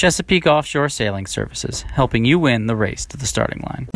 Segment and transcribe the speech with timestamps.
[0.00, 3.86] Chesapeake Offshore Sailing Services, helping you win the race to the starting line.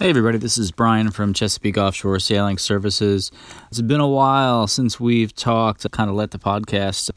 [0.00, 3.30] Hey, everybody, this is Brian from Chesapeake Offshore Sailing Services.
[3.68, 7.12] It's been a while since we've talked, I kind of let the podcast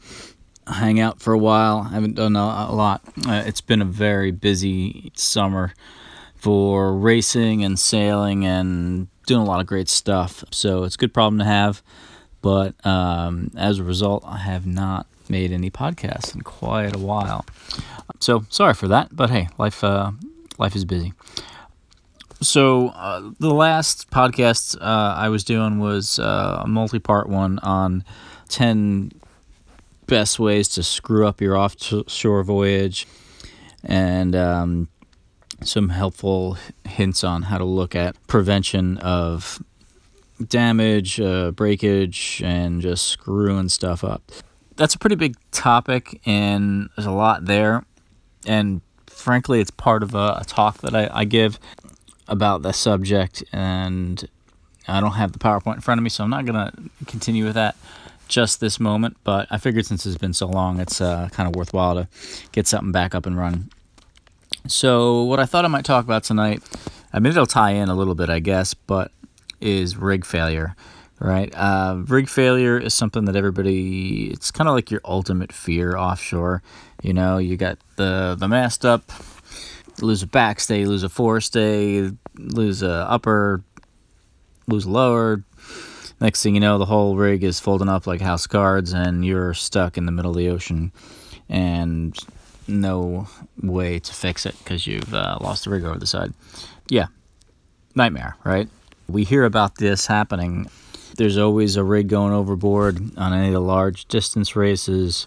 [0.68, 1.88] hang out for a while.
[1.90, 3.02] I haven't done a, lot.
[3.26, 5.74] Uh, it's been a very busy summer
[6.36, 10.44] for racing and sailing and doing a lot of great stuff.
[10.52, 11.82] So it's a good problem to have.
[12.42, 17.46] But um, as a result, I have not made any podcasts in quite a while.
[18.20, 19.14] So sorry for that.
[19.16, 20.10] But hey, life uh,
[20.58, 21.14] life is busy.
[22.40, 28.04] So uh, the last podcast uh, I was doing was uh, a multi-part one on
[28.48, 29.12] ten
[30.06, 33.06] best ways to screw up your offshore voyage,
[33.84, 34.88] and um,
[35.62, 39.62] some helpful hints on how to look at prevention of
[40.48, 44.32] damage, uh, breakage, and just screwing stuff up.
[44.76, 47.84] That's a pretty big topic, and there's a lot there.
[48.46, 51.58] And frankly, it's part of a, a talk that I, I give
[52.28, 54.28] about the subject, and
[54.88, 56.72] I don't have the PowerPoint in front of me, so I'm not going to
[57.06, 57.76] continue with that
[58.28, 59.16] just this moment.
[59.24, 62.08] But I figured since it's been so long, it's uh, kind of worthwhile to
[62.52, 63.70] get something back up and running.
[64.66, 66.62] So, what I thought I might talk about tonight,
[67.12, 69.10] I mean, it'll tie in a little bit, I guess, but
[69.62, 70.74] is rig failure,
[71.20, 71.52] right?
[71.54, 76.62] Uh, rig failure is something that everybody, it's kind of like your ultimate fear offshore.
[77.02, 79.10] You know, you got the, the mast up,
[80.00, 83.62] lose a backstay, lose a forestay, lose a upper,
[84.66, 85.44] lose a lower.
[86.20, 89.54] Next thing you know, the whole rig is folding up like house cards, and you're
[89.54, 90.92] stuck in the middle of the ocean,
[91.48, 92.16] and
[92.68, 93.26] no
[93.60, 96.32] way to fix it because you've uh, lost the rig over the side.
[96.88, 97.06] Yeah,
[97.96, 98.68] nightmare, right?
[99.12, 100.70] We hear about this happening.
[101.18, 105.26] There's always a rig going overboard on any of the large distance races.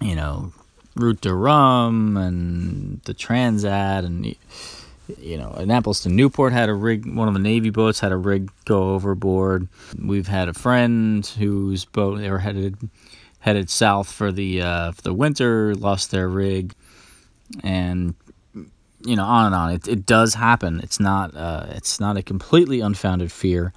[0.00, 0.52] You know,
[0.96, 4.34] Route du Rhum and the Transat and
[5.20, 7.06] you know, Annapolis to Newport had a rig.
[7.06, 9.68] One of the Navy boats had a rig go overboard.
[10.02, 12.76] We've had a friend whose boat they were headed
[13.38, 16.74] headed south for the uh, for the winter, lost their rig,
[17.62, 18.14] and
[19.04, 19.70] you know, on and on.
[19.72, 20.80] It, it does happen.
[20.82, 23.72] It's not uh, it's not a completely unfounded fear.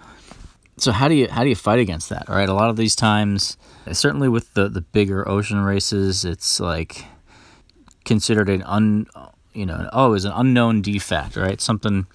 [0.78, 2.30] So how do you how do you fight against that?
[2.30, 3.58] Right, a lot of these times,
[3.92, 7.06] certainly with the the bigger ocean races, it's like
[8.06, 9.06] considered an un
[9.54, 11.60] you know oh it's an unknown defect, right?
[11.60, 12.08] Something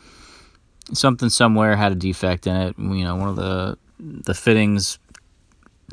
[0.92, 2.78] something somewhere had a defect in it.
[2.78, 4.98] You know, one of the the fittings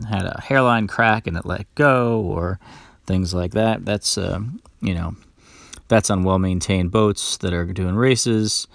[0.07, 2.59] had a hairline crack and it let go, or
[3.05, 3.83] things like that.
[3.83, 4.39] That's uh,
[4.79, 5.15] you know
[5.89, 8.67] that's on well maintained boats that are doing races.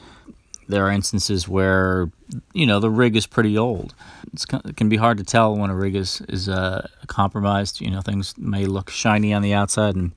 [0.68, 2.10] There are instances where
[2.52, 3.94] you know the rig is pretty old.
[4.32, 7.80] It's, it can be hard to tell when a rig is is uh, compromised.
[7.80, 10.12] You know things may look shiny on the outside, and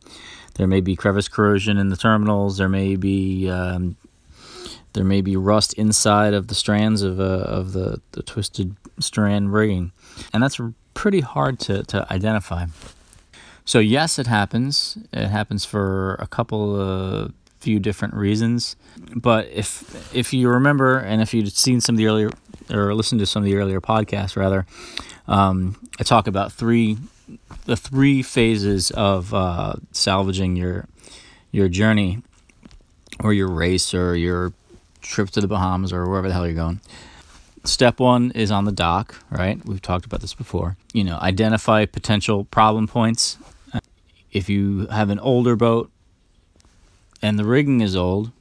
[0.55, 2.57] there may be crevice corrosion in the terminals.
[2.57, 3.95] There may be um,
[4.93, 9.53] there may be rust inside of the strands of uh, of the, the twisted strand
[9.53, 9.91] rigging,
[10.33, 10.59] and that's
[10.93, 12.65] pretty hard to, to identify.
[13.67, 14.97] So yes, it happens.
[15.11, 18.77] It happens for a couple of few different reasons.
[19.13, 22.29] But if if you remember, and if you'd seen some of the earlier
[22.71, 24.65] or listened to some of the earlier podcasts, rather,
[25.27, 26.97] um, I talk about three
[27.65, 30.87] the three phases of uh, salvaging your
[31.51, 32.23] your journey
[33.21, 34.53] or your race or your
[35.01, 36.79] trip to the Bahamas or wherever the hell you're going.
[37.65, 39.59] Step one is on the dock, right?
[39.65, 40.77] We've talked about this before.
[40.93, 43.37] You know, identify potential problem points
[44.31, 45.91] if you have an older boat
[47.21, 48.31] and the rigging is old,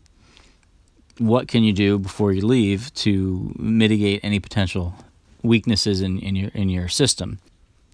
[1.18, 4.94] what can you do before you leave to mitigate any potential
[5.42, 7.38] weaknesses in, in your in your system?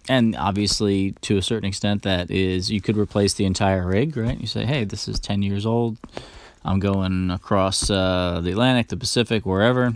[0.08, 4.40] And obviously, to a certain extent, that is you could replace the entire rig, right?
[4.40, 5.98] You say, hey, this is ten years old.
[6.64, 9.94] I'm going across uh, the Atlantic, the Pacific, wherever.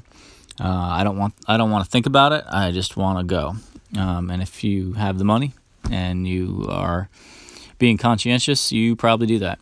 [0.61, 2.45] Uh, I don't want I don't want to think about it.
[2.49, 3.56] I just want to go.
[3.99, 5.55] Um, and if you have the money
[5.91, 7.09] and you are
[7.78, 9.58] being conscientious, you probably do that.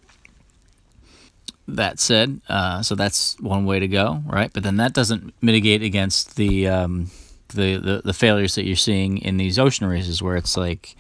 [1.67, 4.51] That said, uh, so that's one way to go, right?
[4.53, 7.11] But then that doesn't mitigate against the, um,
[7.49, 10.95] the, the the failures that you're seeing in these ocean races, where it's like,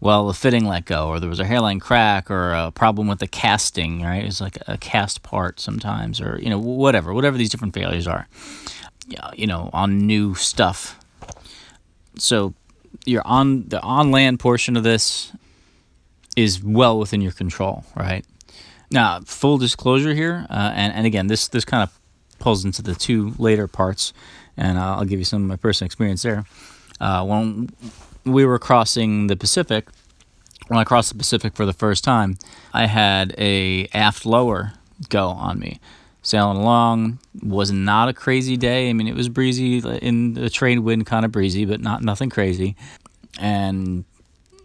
[0.00, 3.18] well, the fitting let go, or there was a hairline crack, or a problem with
[3.18, 4.24] the casting, right?
[4.24, 8.28] It's like a cast part sometimes, or you know, whatever, whatever these different failures are.
[9.34, 10.98] You know, on new stuff.
[12.16, 12.54] So
[13.06, 15.32] you're on the on land portion of this
[16.36, 18.24] is well within your control, right?
[18.90, 21.98] Now, full disclosure here, uh, and, and again, this, this kind of
[22.38, 24.12] pulls into the two later parts,
[24.56, 26.44] and I'll give you some of my personal experience there.
[27.00, 27.70] Uh, when
[28.24, 29.88] we were crossing the Pacific,
[30.68, 32.38] when I crossed the Pacific for the first time,
[32.72, 34.72] I had a aft lower
[35.08, 35.80] go on me.
[36.22, 38.90] Sailing along was not a crazy day.
[38.90, 42.28] I mean, it was breezy in the trade wind, kind of breezy, but not nothing
[42.28, 42.76] crazy.
[43.38, 44.04] And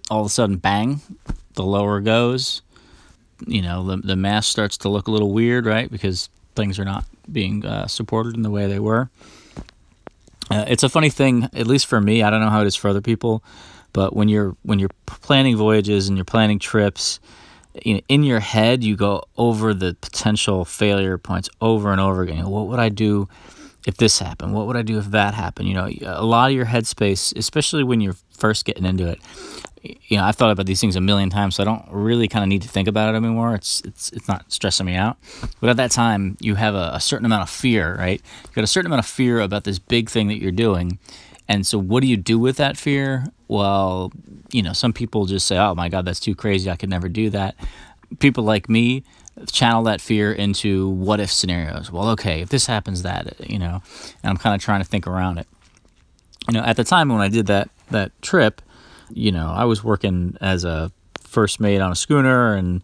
[0.10, 1.00] all of a sudden, bang,
[1.56, 2.62] the lower goes.
[3.46, 5.92] You know, the the mast starts to look a little weird, right?
[5.92, 9.10] Because things are not being uh, supported in the way they were.
[10.50, 12.22] Uh, it's a funny thing, at least for me.
[12.22, 13.44] I don't know how it is for other people,
[13.94, 17.20] but when you're when you're planning voyages and you're planning trips,
[17.84, 22.48] know, in your head you go over the potential failure points over and over again.
[22.48, 23.28] What would I do
[23.86, 24.54] if this happened?
[24.54, 25.68] What would I do if that happened?
[25.68, 29.20] You know, a lot of your headspace, especially when you're first getting into it,
[30.08, 32.44] you know, I've thought about these things a million times, so I don't really kind
[32.44, 33.56] of need to think about it anymore.
[33.56, 35.18] It's it's it's not stressing me out.
[35.60, 38.22] But at that time, you have a, a certain amount of fear, right?
[38.44, 41.00] You got a certain amount of fear about this big thing that you're doing,
[41.48, 43.26] and so what do you do with that fear?
[43.48, 44.12] Well,
[44.52, 46.70] you know, some people just say, "Oh my God, that's too crazy.
[46.70, 47.56] I could never do that."
[48.20, 49.04] People like me
[49.52, 51.92] channel that fear into what if scenarios.
[51.92, 53.82] Well, okay, if this happens, that you know,
[54.24, 55.48] and I'm kind of trying to think around it.
[56.48, 58.62] You know, at the time when I did that that trip
[59.12, 60.92] you know, I was working as a
[61.22, 62.82] first mate on a schooner, and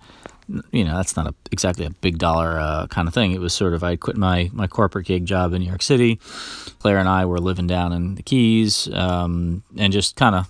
[0.71, 3.31] you know, that's not a, exactly a big dollar uh, kind of thing.
[3.31, 6.19] It was sort of I quit my my corporate gig job in New York City.
[6.79, 10.47] Claire and I were living down in the Keys, um, and just kind of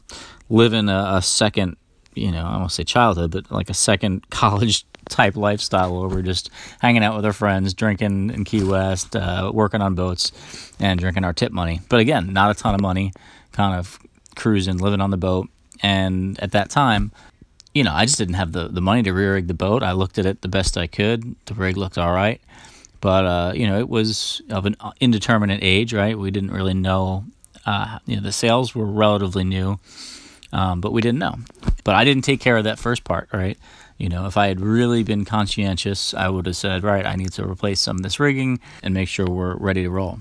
[0.49, 1.77] living a, a second,
[2.13, 6.21] you know, I won't say childhood, but like a second college type lifestyle where we're
[6.21, 10.31] just hanging out with our friends, drinking in Key West, uh, working on boats,
[10.79, 11.81] and drinking our tip money.
[11.89, 13.11] But again, not a ton of money,
[13.51, 13.99] kind of
[14.35, 15.49] cruising, living on the boat.
[15.81, 17.11] And at that time,
[17.73, 19.83] you know, I just didn't have the, the money to re rig the boat.
[19.83, 21.35] I looked at it the best I could.
[21.45, 22.41] The rig looked all right.
[22.99, 26.17] But, uh, you know, it was of an indeterminate age, right?
[26.17, 27.25] We didn't really know.
[27.65, 29.79] Uh, you know, the sails were relatively new,
[30.51, 31.37] um, but we didn't know.
[31.83, 33.57] But I didn't take care of that first part, right?
[33.97, 37.33] You know, if I had really been conscientious, I would have said, right, I need
[37.33, 40.19] to replace some of this rigging and make sure we're ready to roll.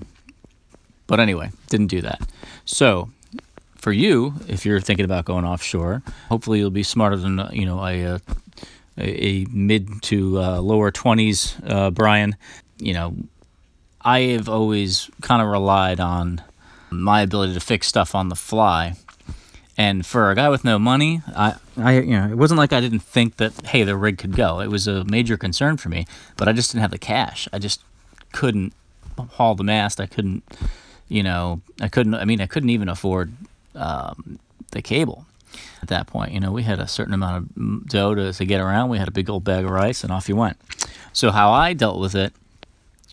[1.07, 2.21] But anyway, didn't do that.
[2.63, 3.09] So
[3.81, 7.83] for you, if you're thinking about going offshore, hopefully you'll be smarter than you know
[7.83, 8.21] a a,
[8.97, 12.35] a mid to uh, lower twenties uh, Brian.
[12.77, 13.15] You know,
[14.01, 16.43] I have always kind of relied on
[16.91, 18.93] my ability to fix stuff on the fly.
[19.77, 22.81] And for a guy with no money, I, I, you know, it wasn't like I
[22.81, 24.59] didn't think that hey, the rig could go.
[24.59, 26.05] It was a major concern for me,
[26.37, 27.47] but I just didn't have the cash.
[27.51, 27.81] I just
[28.31, 28.73] couldn't
[29.17, 29.99] haul the mast.
[29.99, 30.43] I couldn't,
[31.07, 32.13] you know, I couldn't.
[32.13, 33.33] I mean, I couldn't even afford
[33.75, 34.39] um,
[34.71, 35.25] the cable
[35.81, 36.31] at that point.
[36.31, 38.89] You know, we had a certain amount of dough to, to get around.
[38.89, 40.57] We had a big old bag of rice, and off you went.
[41.13, 42.33] So how I dealt with it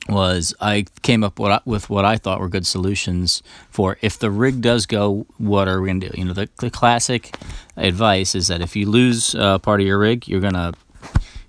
[0.09, 4.63] was I came up with what I thought were good solutions for if the rig
[4.63, 6.11] does go, what are we gonna do?
[6.15, 7.35] You know, the, the classic
[7.77, 10.73] advice is that if you lose uh, part of your rig, you're gonna,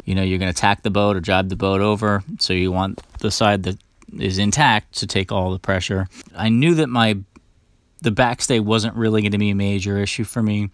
[0.03, 2.23] you know, you're gonna tack the boat or drive the boat over.
[2.39, 3.77] So you want the side that
[4.17, 6.07] is intact to take all the pressure.
[6.35, 7.19] I knew that my
[8.01, 10.69] the backstay wasn't really going to be a major issue for me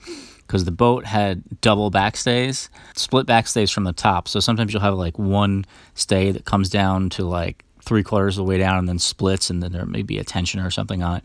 [0.45, 4.27] because the boat had double backstays, split backstays from the top.
[4.27, 8.45] So sometimes you'll have like one stay that comes down to like three quarters of
[8.45, 11.03] the way down and then splits, and then there may be a tension or something
[11.03, 11.23] on it.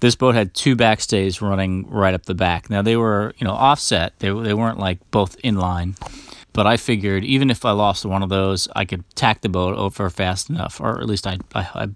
[0.00, 2.70] This boat had two backstays running right up the back.
[2.70, 4.18] Now they were, you know, offset.
[4.18, 5.96] They they weren't like both in line.
[6.52, 9.76] But I figured even if I lost one of those, I could tack the boat
[9.76, 11.88] over fast enough, or at least I I, I,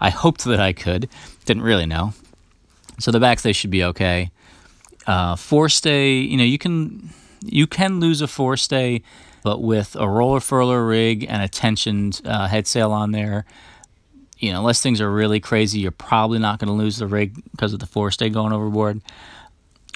[0.00, 1.08] I hoped that I could.
[1.46, 2.12] Didn't really know.
[2.98, 4.30] So the backstay should be okay.
[5.06, 7.10] Uh, forestay, you know, you can
[7.44, 9.02] you can lose a forestay,
[9.42, 13.44] but with a roller furler rig and a tensioned uh, head sail on there,
[14.38, 17.34] you know, unless things are really crazy, you're probably not going to lose the rig
[17.50, 19.00] because of the forestay going overboard.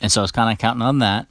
[0.03, 1.27] And so I was kind of counting on that.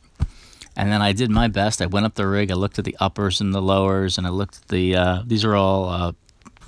[0.76, 1.82] And then I did my best.
[1.82, 2.52] I went up the rig.
[2.52, 4.96] I looked at the uppers and the lowers, and I looked at the.
[4.96, 6.12] Uh, these are all uh,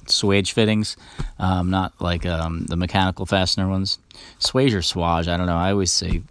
[0.09, 0.97] swage fittings,
[1.39, 3.99] um, not like um, the mechanical fastener ones.
[4.39, 5.57] Swage or swage, I don't know.
[5.57, 6.21] I always say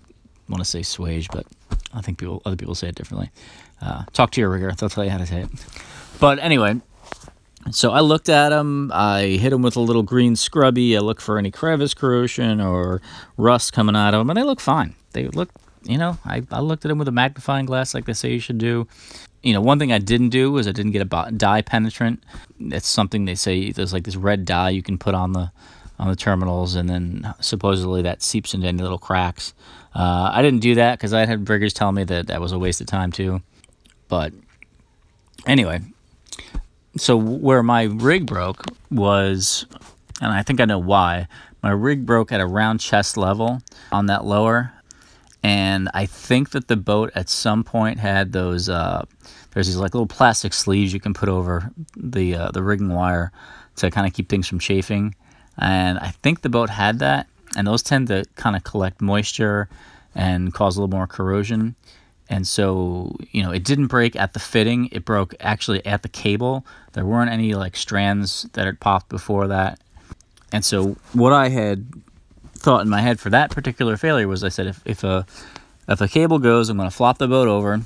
[0.48, 1.46] want to say swage, but
[1.94, 3.30] I think people other people say it differently.
[3.80, 5.48] Uh, talk to your rigger; they'll tell you how to say it.
[6.20, 6.80] But anyway,
[7.70, 8.90] so I looked at them.
[8.94, 10.96] I hit them with a little green scrubby.
[10.96, 13.00] I look for any crevice corrosion or
[13.36, 14.94] rust coming out of them, and they look fine.
[15.12, 15.50] They look,
[15.84, 18.40] you know, I, I looked at them with a magnifying glass like they say you
[18.40, 18.86] should do
[19.42, 22.22] you know, one thing I didn't do was I didn't get a dye penetrant.
[22.58, 25.52] It's something they say there's like this red dye you can put on the
[25.98, 29.52] on the terminals, and then supposedly that seeps into any little cracks.
[29.94, 32.58] Uh, I didn't do that because I had riggers tell me that that was a
[32.58, 33.42] waste of time too.
[34.08, 34.32] But
[35.46, 35.80] anyway,
[36.96, 39.66] so where my rig broke was,
[40.20, 41.26] and I think I know why.
[41.62, 44.72] My rig broke at a round chest level on that lower.
[45.42, 48.68] And I think that the boat at some point had those.
[48.68, 49.04] Uh,
[49.52, 53.32] there's these like little plastic sleeves you can put over the uh, the rigging wire
[53.76, 55.14] to kind of keep things from chafing,
[55.56, 59.68] and I think the boat had that, and those tend to kind of collect moisture
[60.14, 61.76] and cause a little more corrosion.
[62.30, 64.90] And so, you know, it didn't break at the fitting.
[64.92, 66.66] It broke actually at the cable.
[66.92, 69.80] There weren't any like strands that had popped before that.
[70.52, 71.86] And so, what I had
[72.58, 75.26] thought in my head for that particular failure was I said, if, if a
[75.88, 77.80] if a cable goes, I'm going to flop the boat over,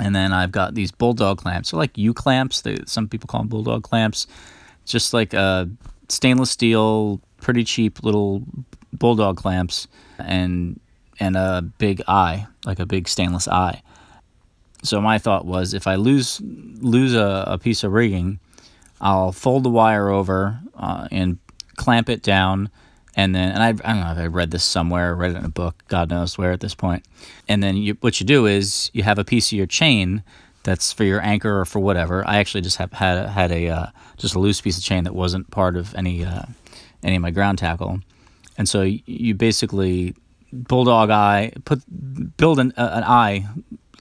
[0.00, 1.70] and then I've got these bulldog clamps.
[1.70, 2.60] So like U clamps.
[2.60, 4.26] They, some people call them bulldog clamps.
[4.84, 5.68] Just like a
[6.08, 8.42] stainless steel, pretty cheap little
[8.92, 9.88] bulldog clamps,
[10.18, 10.78] and
[11.20, 13.82] and a big eye, like a big stainless eye.
[14.82, 18.40] So my thought was, if I lose lose a, a piece of rigging,
[19.00, 21.38] I'll fold the wire over uh, and
[21.76, 22.70] clamp it down,
[23.14, 25.44] and then and I, I don't know if I read this somewhere, read it in
[25.44, 27.04] a book, God knows where at this point.
[27.48, 30.22] And then you, what you do is you have a piece of your chain
[30.62, 32.26] that's for your anchor or for whatever.
[32.26, 35.14] I actually just have had had a uh, just a loose piece of chain that
[35.14, 36.42] wasn't part of any uh,
[37.02, 38.00] any of my ground tackle,
[38.56, 40.14] and so you basically
[40.52, 41.82] bulldog eye, put
[42.36, 43.46] build an, uh, an eye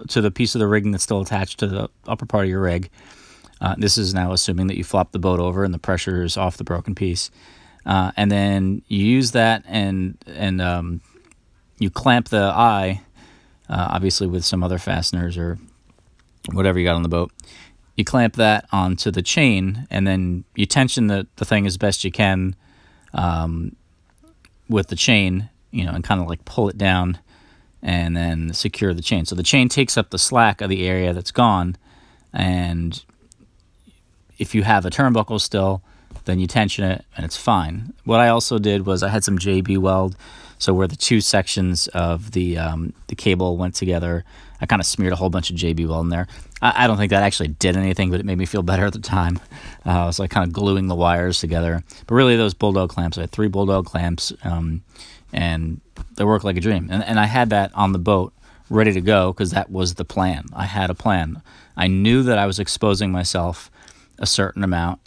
[0.09, 2.61] to the piece of the rigging that's still attached to the upper part of your
[2.61, 2.89] rig.
[3.59, 6.35] Uh, this is now assuming that you flop the boat over and the pressure is
[6.35, 7.29] off the broken piece,
[7.85, 11.01] uh, and then you use that and and um,
[11.79, 13.01] you clamp the eye,
[13.69, 15.57] uh, obviously with some other fasteners or
[16.51, 17.31] whatever you got on the boat.
[17.97, 22.03] You clamp that onto the chain, and then you tension the, the thing as best
[22.03, 22.55] you can
[23.13, 23.75] um,
[24.69, 27.19] with the chain, you know, and kind of like pull it down
[27.81, 29.25] and then secure the chain.
[29.25, 31.75] So the chain takes up the slack of the area that's gone.
[32.31, 33.03] And
[34.37, 35.81] if you have a turnbuckle still,
[36.25, 37.93] then you tension it and it's fine.
[38.03, 40.15] What I also did was I had some JB weld.
[40.57, 44.23] So where the two sections of the um, the cable went together,
[44.59, 46.27] I kind of smeared a whole bunch of JB weld in there.
[46.61, 48.93] I, I, don't think that actually did anything, but it made me feel better at
[48.93, 49.39] the time.
[49.83, 51.81] Uh, I was like kind of gluing the wires together.
[52.05, 54.31] But really, those bulldog clamps, I had three bulldog clamps.
[54.43, 54.83] Um,
[55.33, 55.81] and
[56.15, 56.87] they work like a dream.
[56.91, 58.33] And, and I had that on the boat
[58.69, 60.45] ready to go because that was the plan.
[60.53, 61.41] I had a plan.
[61.75, 63.71] I knew that I was exposing myself
[64.19, 64.99] a certain amount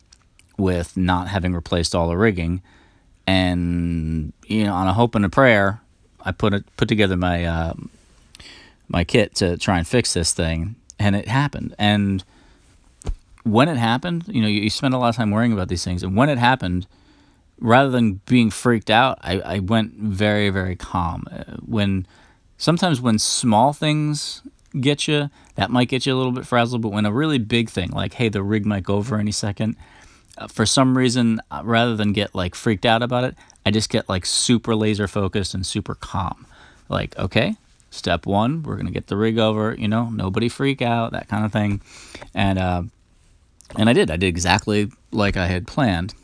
[0.56, 2.62] with not having replaced all the rigging.
[3.26, 5.80] And, you know, on a hope and a prayer,
[6.20, 7.74] I put it, put together my, uh,
[8.88, 10.76] my kit to try and fix this thing.
[10.98, 11.74] And it happened.
[11.78, 12.24] And
[13.44, 15.84] when it happened, you know, you, you spend a lot of time worrying about these
[15.84, 16.02] things.
[16.02, 16.86] And when it happened,
[17.60, 21.26] rather than being freaked out, I, I went very, very calm.
[21.30, 22.06] Uh, when
[22.58, 24.42] sometimes when small things
[24.80, 26.82] get you, that might get you a little bit frazzled.
[26.82, 29.76] But when a really big thing, like hey, the rig might go over any second,
[30.48, 34.08] for some reason, uh, rather than get like freaked out about it, I just get
[34.08, 36.46] like super laser focused and super calm.
[36.88, 37.56] Like okay,
[37.90, 39.74] step one, we're gonna get the rig over.
[39.74, 41.80] You know, nobody freak out, that kind of thing,
[42.34, 42.82] and uh,
[43.76, 44.10] and I did.
[44.10, 46.14] I did exactly like I had planned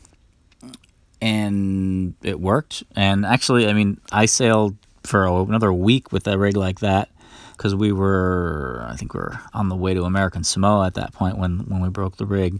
[1.21, 2.83] and it worked.
[2.95, 7.09] And actually, I mean, I sailed for another week with a rig like that
[7.55, 11.13] because we were, I think we were on the way to American Samoa at that
[11.13, 12.59] point when when we broke the rig.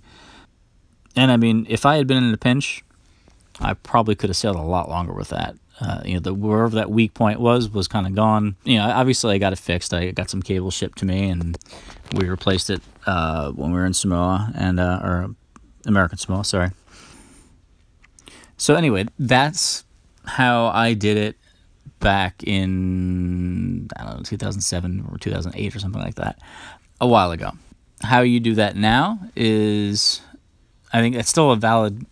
[1.16, 2.84] And I mean, if I had been in a pinch,
[3.60, 5.56] I probably could have sailed a lot longer with that.
[5.80, 8.56] Uh, you know, the wherever that weak point was was kind of gone.
[8.64, 9.94] You know, obviously I got it fixed.
[9.94, 11.58] I got some cable shipped to me, and
[12.14, 15.36] we replaced it uh, when we were in Samoa and uh, or
[15.86, 16.46] American Samoa.
[16.46, 16.70] Sorry.
[18.58, 19.84] So anyway, that's
[20.26, 21.36] how I did it
[22.00, 26.40] back in I don't know 2007 or 2008 or something like that,
[27.00, 27.52] a while ago.
[28.04, 30.22] How you do that now is,
[30.94, 32.06] I think it's still a valid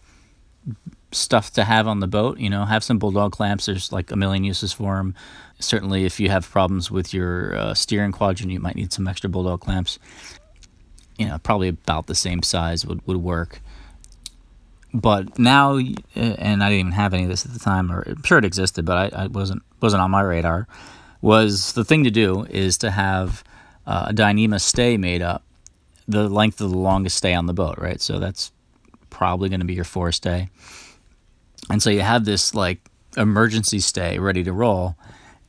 [1.12, 2.40] stuff to have on the boat.
[2.40, 3.66] You know, have some bulldog clamps.
[3.66, 5.16] There's like a million uses for them.
[5.60, 9.30] Certainly, if you have problems with your uh, steering quadrant, you might need some extra
[9.30, 10.00] bulldog clamps.
[11.18, 13.62] You know, probably about the same size would, would work
[14.94, 15.78] but now,
[16.16, 18.46] and I didn't even have any of this at the time, or I'm sure it
[18.46, 20.68] existed, but I, I wasn't wasn't on my radar.
[21.22, 23.44] Was the thing to do is to have
[23.86, 25.44] uh, a Dyneema stay made up,
[26.08, 28.02] the length of the longest stay on the boat, right?
[28.02, 28.52] So that's
[29.10, 30.50] probably going to be your forestay,
[31.70, 32.80] and so you have this like
[33.18, 34.96] emergency stay ready to roll.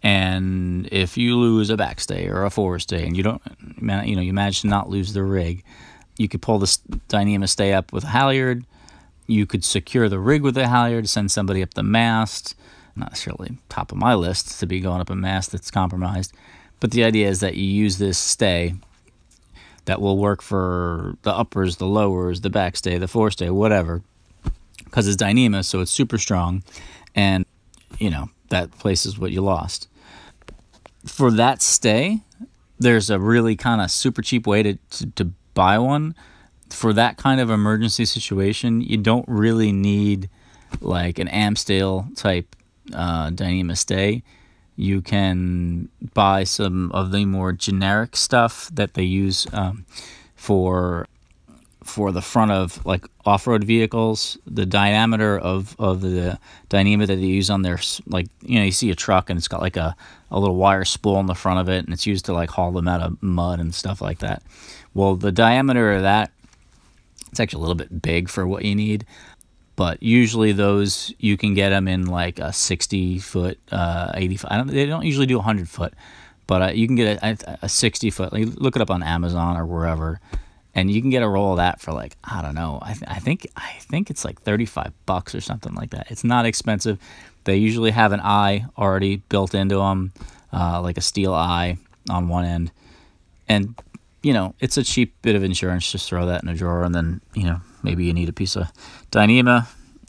[0.02, 3.43] And if you lose a backstay or a forestay, and you don't,
[4.07, 5.62] you know, you manage to not lose the rig,
[6.17, 6.67] you could pull the
[7.11, 8.64] Dyneema stay up with a halyard
[9.31, 12.57] you could secure the rig with a halyard, send somebody up the mast.
[12.97, 16.35] Not necessarily top of my list to be going up a mast that's compromised,
[16.81, 18.75] but the idea is that you use this stay
[19.90, 24.02] that will work for the uppers, the lowers, the backstay, the forestay, whatever,
[24.85, 26.62] because it's Dyneema, so it's super strong,
[27.16, 27.44] and
[27.99, 29.88] you know that place is what you lost.
[31.04, 32.20] for that stay,
[32.78, 36.14] there's a really kind of super cheap way to, to, to buy one.
[36.68, 40.30] For that kind of emergency situation, you don't really need
[40.80, 42.54] like an Amsteel type
[42.94, 44.23] uh, Dyneema stay.
[44.80, 49.84] You can buy some of the more generic stuff that they use um,
[50.37, 51.06] for
[51.84, 54.38] for the front of like off-road vehicles.
[54.46, 56.38] The diameter of, of the
[56.70, 59.49] Dyneema that they use on their like you know you see a truck and it's
[59.49, 59.94] got like a,
[60.30, 62.72] a little wire spool in the front of it and it's used to like haul
[62.72, 64.42] them out of mud and stuff like that.
[64.94, 66.30] Well the diameter of that
[67.30, 69.04] it's actually a little bit big for what you need
[69.80, 74.58] but usually those you can get them in like a 60 foot uh 80 I
[74.58, 75.94] don't, they don't usually do 100 foot
[76.46, 79.56] but uh, you can get a, a 60 foot like, look it up on amazon
[79.56, 80.20] or wherever
[80.75, 82.78] and you can get a roll of that for like I don't know.
[82.80, 86.10] I, th- I think I think it's like thirty five bucks or something like that.
[86.10, 86.99] It's not expensive.
[87.44, 90.12] They usually have an eye already built into them,
[90.52, 92.70] uh, like a steel eye on one end,
[93.49, 93.75] and
[94.22, 95.90] you know it's a cheap bit of insurance.
[95.90, 98.56] Just throw that in a drawer, and then you know maybe you need a piece
[98.56, 98.72] of
[99.10, 99.66] Dyneema.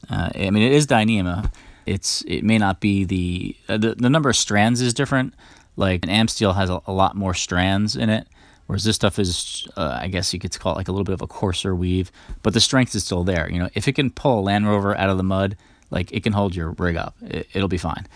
[0.10, 1.52] Uh, I mean, it is Dyneema.
[1.86, 5.34] It's it may not be the uh, the the number of strands is different.
[5.76, 8.28] Like an Amsteel has a, a lot more strands in it
[8.72, 11.12] Whereas this stuff is, uh, I guess you could call it like a little bit
[11.12, 12.10] of a coarser weave,
[12.42, 13.52] but the strength is still there.
[13.52, 15.58] You know, if it can pull a Land Rover out of the mud,
[15.90, 17.14] like it can hold your rig up.
[17.22, 18.08] It, it'll be fine.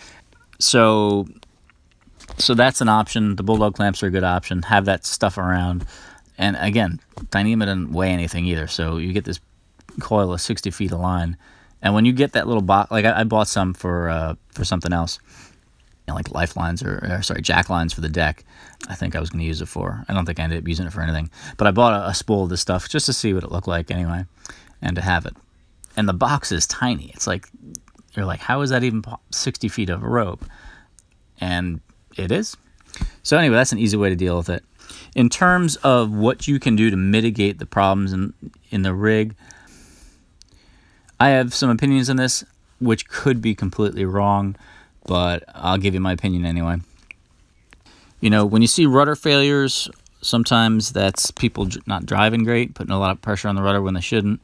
[0.59, 1.27] So,
[2.37, 3.35] so that's an option.
[3.35, 4.61] The Bulldog clamps are a good option.
[4.61, 5.85] Have that stuff around.
[6.37, 8.67] And again, Dyneema doesn't weigh anything either.
[8.67, 9.39] So you get this
[9.99, 11.37] coil of 60 feet of line.
[11.81, 14.65] And when you get that little box, like I, I bought some for uh, for
[14.65, 15.19] something else,
[16.07, 18.43] you know, like lifelines or, or, sorry, jack lines for the deck.
[18.89, 20.03] I think I was going to use it for.
[20.07, 22.13] I don't think I ended up using it for anything, but I bought a, a,
[22.13, 24.25] spool of this stuff just to see what it looked like anyway,
[24.81, 25.35] and to have it.
[25.95, 27.11] And the box is tiny.
[27.13, 27.49] It's like
[28.13, 30.45] you're like, how is that even 60 feet of rope?
[31.39, 31.81] And
[32.17, 32.55] it is.
[33.23, 34.63] So anyway, that's an easy way to deal with it.
[35.15, 38.33] In terms of what you can do to mitigate the problems in
[38.69, 39.35] in the rig,
[41.19, 42.43] I have some opinions on this,
[42.79, 44.55] which could be completely wrong
[45.05, 46.77] but I'll give you my opinion anyway.
[48.19, 49.89] You know, when you see rudder failures,
[50.21, 53.93] sometimes that's people not driving great, putting a lot of pressure on the rudder when
[53.93, 54.41] they shouldn't.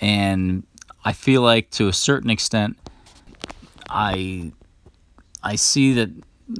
[0.00, 0.64] And
[1.04, 2.76] I feel like to a certain extent,
[3.88, 4.52] I
[5.42, 6.10] I see that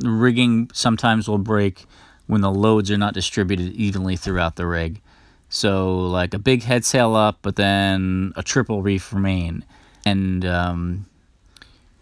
[0.03, 1.87] rigging sometimes will break
[2.33, 5.03] when the loads are not distributed evenly throughout the rig.
[5.51, 9.67] So like a big head sail up, but then a triple reef main,
[10.07, 11.05] and um,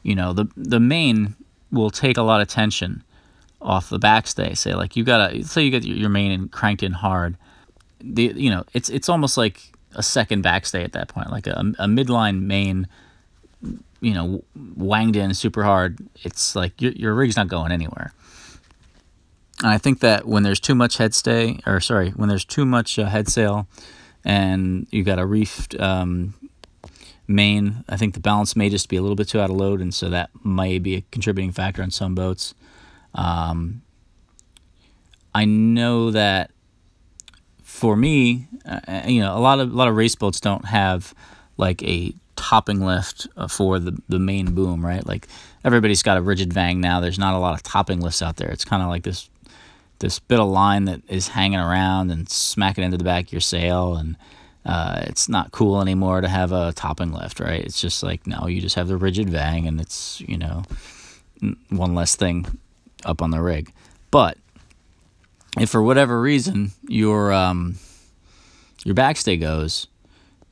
[0.05, 1.35] you know the the main
[1.73, 3.03] will take a lot of tension
[3.61, 4.57] off the backstay.
[4.57, 7.37] Say like you gotta say you get your main and cranked in hard.
[8.01, 11.59] The you know it's it's almost like a second backstay at that point, like a,
[11.81, 12.87] a midline main.
[14.01, 14.45] You know,
[14.77, 15.99] wanged in super hard.
[16.23, 18.13] It's like your your rig's not going anywhere.
[19.63, 22.65] And I think that when there's too much head stay, or sorry, when there's too
[22.65, 23.69] much uh, head sail,
[24.25, 26.35] and you've got a reefed um,
[27.29, 27.85] main.
[27.89, 29.95] I think the balance may just be a little bit too out of load, and
[29.95, 32.55] so that may be a contributing factor on some boats.
[33.15, 33.83] Um,
[35.35, 36.51] I know that
[37.63, 40.67] for me, uh, uh, you know, a lot of a lot of race boats don't
[40.67, 41.15] have
[41.57, 45.07] like a topping lift uh, for the the main boom, right?
[45.07, 45.29] Like
[45.65, 47.01] everybody's got a rigid vang now.
[47.01, 48.51] There's not a lot of topping lifts out there.
[48.51, 49.31] It's kind of like this
[50.01, 53.41] this bit of line that is hanging around and smacking into the back of your
[53.41, 54.17] sail and
[54.65, 57.65] uh, it's not cool anymore to have a topping lift, right?
[57.65, 60.63] It's just like no, you just have the rigid vang, and it's you know
[61.71, 62.59] one less thing
[63.05, 63.73] up on the rig.
[64.11, 64.37] But
[65.59, 67.77] if for whatever reason your um,
[68.85, 69.87] your backstay goes,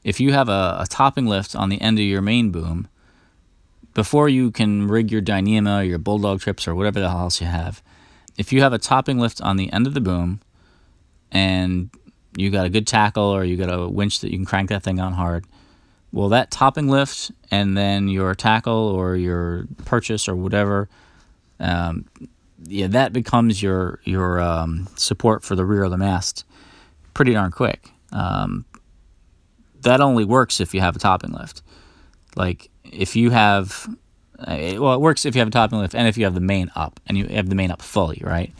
[0.04, 2.88] if you have a, a topping lift on the end of your main boom,
[3.92, 7.40] before you can rig your Dyneema or your Bulldog trips or whatever the hell else
[7.42, 7.82] you have,
[8.38, 10.40] if you have a topping lift on the end of the boom
[11.31, 11.90] and
[12.37, 14.83] you got a good tackle or you got a winch that you can crank that
[14.83, 15.44] thing on hard.
[16.12, 20.88] Well, that topping lift and then your tackle or your purchase or whatever,
[21.61, 22.07] um,
[22.64, 26.44] yeah, that becomes your your um, support for the rear of the mast
[27.18, 27.90] pretty darn quick.
[28.12, 28.64] Um,
[29.81, 31.62] that only works if you have a topping lift.
[32.37, 33.88] Like if you have,
[34.46, 36.70] well, it works if you have a topping lift and if you have the main
[36.77, 38.53] up and you have the main up fully, right?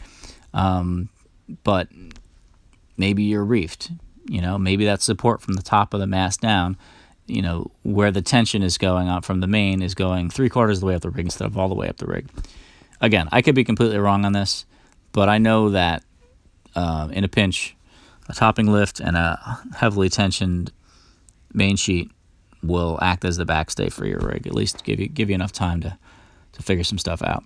[0.53, 1.09] Um,
[1.63, 1.87] but
[2.97, 3.91] maybe you're reefed.
[4.27, 6.77] You know, maybe that support from the top of the mast down.
[7.25, 10.77] You know, where the tension is going on from the main is going three quarters
[10.77, 12.27] of the way up the rig instead of all the way up the rig.
[13.01, 14.65] Again, I could be completely wrong on this,
[15.11, 16.03] but I know that
[16.75, 17.75] uh, in a pinch,
[18.27, 20.71] a topping lift and a heavily tensioned
[21.53, 22.11] main sheet
[22.63, 24.47] will act as the backstay for your rig.
[24.47, 25.97] At least give you give you enough time to
[26.53, 27.43] to figure some stuff out.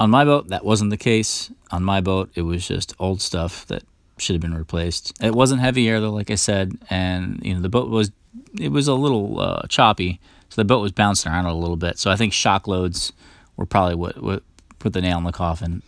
[0.00, 1.50] On my boat, that wasn't the case.
[1.70, 3.84] On my boat, it was just old stuff that
[4.18, 5.12] should have been replaced.
[5.22, 8.10] It wasn't heavy air though, like I said, and you know the boat was
[8.58, 11.98] it was a little uh, choppy, so the boat was bouncing around a little bit.
[11.98, 13.12] So I think shock loads
[13.56, 14.42] were probably what what
[14.78, 15.82] put the nail in the coffin.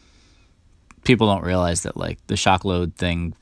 [1.04, 3.34] People don't realize that like the shock load thing,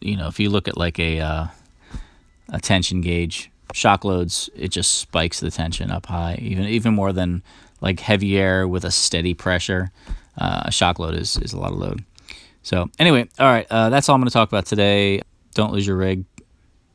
[0.00, 1.46] you know, if you look at like a uh,
[2.50, 7.12] a tension gauge, shock loads it just spikes the tension up high, even even more
[7.12, 7.42] than
[7.80, 9.90] like heavy air with a steady pressure.
[10.38, 12.04] Uh, a shock load is is a lot of load.
[12.62, 15.20] So anyway, all right, uh, that's all I'm going to talk about today.
[15.54, 16.24] Don't lose your rig,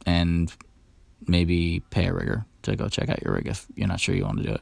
[0.05, 0.51] and
[1.27, 4.23] maybe pay a rigger to go check out your rig if you're not sure you
[4.23, 4.61] want to do it.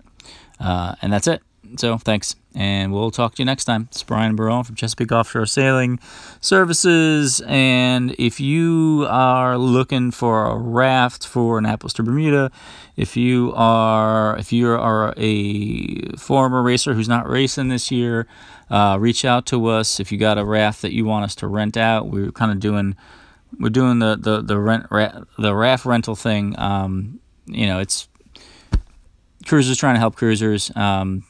[0.60, 1.42] Uh, and that's it.
[1.76, 3.90] So thanks, and we'll talk to you next time.
[3.92, 6.00] It's Brian Barone from Chesapeake Offshore Sailing
[6.40, 12.52] Services, and if you are looking for a raft for Annapolis to Bermuda,
[12.96, 18.28] if you are if you are a former racer who's not racing this year,
[18.70, 20.00] uh, reach out to us.
[20.00, 22.60] If you got a raft that you want us to rent out, we're kind of
[22.60, 22.96] doing
[23.60, 26.58] we're doing the the the rent ra- the raft rental thing.
[26.58, 28.08] Um, you know, it's
[29.46, 30.72] cruisers trying to help cruisers.
[30.76, 31.24] Um,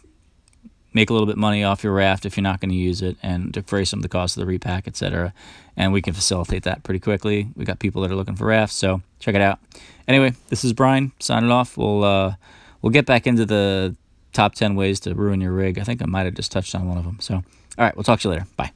[0.97, 3.17] make a little bit money off your raft if you're not going to use it
[3.21, 5.31] and defray some of the cost of the repack, etc.
[5.77, 7.49] And we can facilitate that pretty quickly.
[7.55, 9.59] We got people that are looking for rafts, so check it out.
[10.07, 11.77] Anyway, this is Brian signing off.
[11.77, 12.35] We'll uh,
[12.81, 13.95] we'll get back into the
[14.33, 15.77] top 10 ways to ruin your rig.
[15.77, 17.17] I think I might have just touched on one of them.
[17.19, 17.43] So, all
[17.77, 18.47] right, we'll talk to you later.
[18.57, 18.71] Bye.